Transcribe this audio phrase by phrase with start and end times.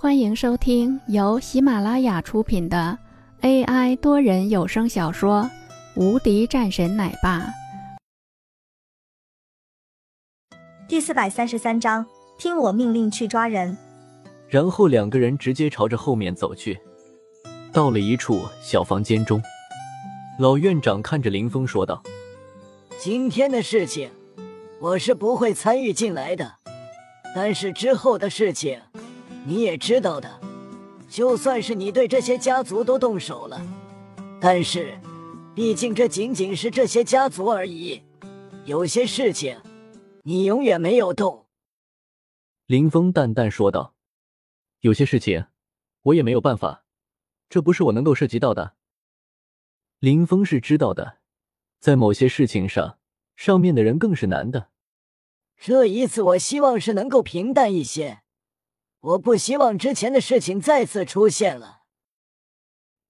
[0.00, 2.96] 欢迎收听由喜马拉雅出品的
[3.40, 5.42] AI 多人有声小说
[6.00, 7.40] 《无敌战神奶爸》
[10.88, 12.06] 第四百三十三章，
[12.38, 13.76] 听我命令去抓人。
[14.48, 16.78] 然后两个人直接朝着后面走去，
[17.72, 19.42] 到了一处小房间中，
[20.38, 22.00] 老院长看着林峰说道
[23.00, 24.12] ：“今天的事情，
[24.80, 26.54] 我是不会参与进来的，
[27.34, 28.80] 但是之后的事情。”
[29.48, 30.38] 你也知道的，
[31.08, 33.58] 就算是你对这些家族都动手了，
[34.38, 35.00] 但是，
[35.54, 38.02] 毕竟这仅仅是这些家族而已。
[38.66, 39.58] 有些事情，
[40.24, 41.46] 你永远没有动。”
[42.68, 43.94] 林峰淡淡说道
[44.80, 45.46] ，“有些事情，
[46.02, 46.84] 我也没有办法，
[47.48, 48.74] 这不是我能够涉及到的。”
[49.98, 51.20] 林峰是知道的，
[51.80, 52.98] 在某些事情上，
[53.34, 54.68] 上面的人更是难的。
[55.56, 58.20] 这一次，我希望是能够平淡一些。
[59.00, 61.82] 我不希望之前的事情再次出现了。”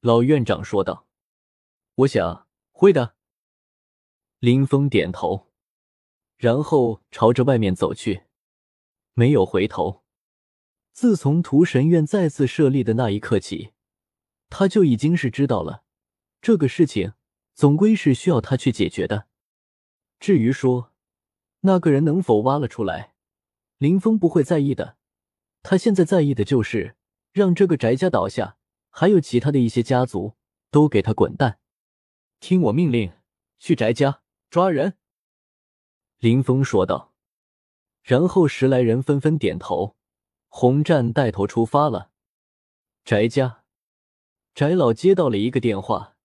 [0.01, 1.07] 老院长说道。
[1.97, 3.17] “我想会的。”
[4.39, 5.49] 林峰点头，
[6.37, 8.25] 然后朝着外面走去，
[9.15, 10.05] 没有回头。
[10.93, 13.73] 自从屠神院再次设立的那一刻起，
[14.49, 15.83] 他就已经是知道了
[16.41, 17.15] 这个事情
[17.55, 19.27] 总归是需要他去解决的。
[20.21, 20.93] 至于说
[21.61, 23.15] 那个人能否挖了出来，
[23.79, 24.99] 林峰不会在意的。
[25.63, 26.97] 他现在在意的就是
[27.33, 28.57] 让这个翟家倒下，
[28.91, 30.35] 还有其他的一些家族
[30.71, 31.59] 都给他滚蛋，
[32.41, 33.13] 听我命令，
[33.59, 34.97] 去翟家抓人。”
[36.19, 37.15] 林峰说道。
[38.03, 39.97] 然后十来人纷纷点头，
[40.49, 42.11] 红战带头出发了。
[43.05, 43.65] 翟家，
[44.55, 46.17] 翟老接到了一个电话，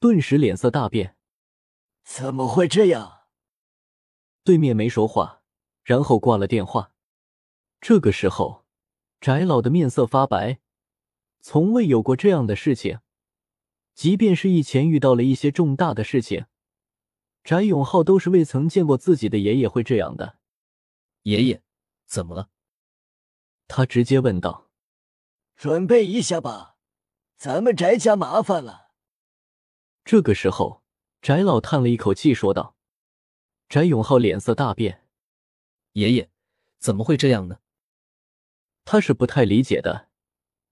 [0.00, 1.16] 顿时脸色大变
[2.02, 3.26] ：“怎么会这样？”
[4.44, 5.42] 对面没说话，
[5.82, 6.92] 然后挂了电话。
[7.80, 8.65] 这个时候。
[9.20, 10.60] 翟老的面色发白，
[11.40, 13.00] 从未有过这样的事情。
[13.94, 16.46] 即便是以前遇到了一些重大的事情，
[17.42, 20.38] 翟永浩都是未曾见过自己的爷爷会这样的。
[21.22, 21.62] 爷爷，
[22.04, 22.50] 怎么了？
[23.66, 24.70] 他直接问道。
[25.56, 26.76] 准备一下吧，
[27.36, 28.90] 咱们翟家麻烦了。
[30.04, 30.82] 这个时候，
[31.22, 32.76] 翟老叹了一口气，说道。
[33.68, 35.08] 翟永浩脸色大变。
[35.92, 36.30] 爷爷，
[36.78, 37.58] 怎么会这样呢？
[38.86, 40.08] 他是不太理解的，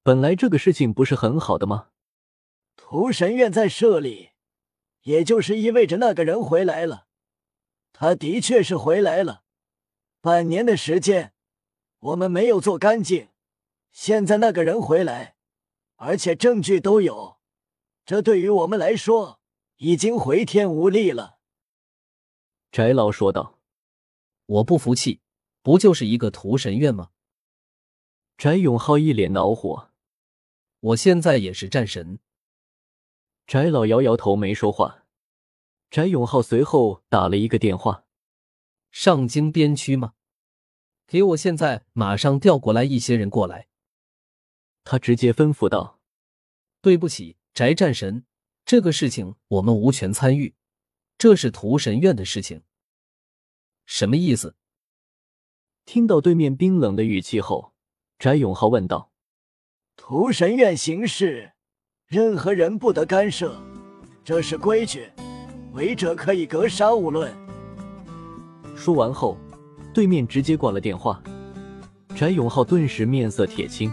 [0.04, 1.88] 本来这个事情不是很好的吗？
[2.76, 4.30] 屠神院在设立，
[5.02, 7.08] 也就是意味着那个人回来了。
[7.92, 9.42] 他的确是回来了，
[10.20, 11.34] 半年的时间，
[11.98, 13.30] 我们没有做干净。
[13.90, 15.34] 现在那个人回来，
[15.96, 17.38] 而且证据都有，
[18.06, 19.40] 这对于我们来说
[19.78, 21.38] 已经回天无力了。”
[22.70, 23.58] 翟老说道。
[24.46, 25.20] “我不服气，
[25.62, 27.10] 不就是一个屠神院吗？”
[28.36, 29.90] 翟永浩一脸恼火，
[30.80, 32.18] 我现在也是战神。
[33.46, 35.04] 翟老摇摇头，没说话。
[35.90, 38.06] 翟永浩随后打了一个电话
[38.90, 40.14] ：“上京边区吗？
[41.06, 43.68] 给我现在马上调过来一些人过来。”
[44.82, 46.00] 他直接吩咐道
[46.82, 48.26] ：“对不起，翟战神，
[48.64, 50.54] 这个事情我们无权参与，
[51.16, 52.62] 这是屠神院的事情。”
[53.86, 54.56] 什么意思？
[55.84, 57.73] 听到对面冰冷的语气后。
[58.24, 59.10] 翟永浩问道
[59.98, 61.52] ：“屠神院行事，
[62.08, 63.54] 任何人不得干涉，
[64.24, 65.10] 这是规矩，
[65.74, 67.30] 违者可以格杀勿论。”
[68.74, 69.36] 说完后，
[69.92, 71.22] 对面直接挂了电话。
[72.16, 73.92] 翟永浩顿时面色铁青：“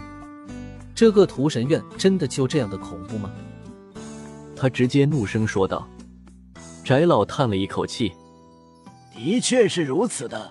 [0.96, 3.30] 这个屠神院真的就这样的恐怖吗？”
[4.56, 5.86] 他直接怒声说道。
[6.82, 8.10] 翟老叹了一口气
[9.14, 10.50] ：“的确是如此的。”